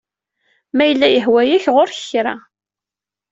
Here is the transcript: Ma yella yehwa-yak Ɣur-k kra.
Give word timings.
Ma 0.75 0.83
yella 0.85 1.07
yehwa-yak 1.09 1.65
Ɣur-k 1.75 2.01
kra. 2.09 2.35